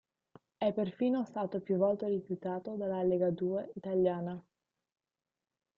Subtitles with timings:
[0.57, 4.43] È perfino stato più volte rifiutato dalla Legadue italiana.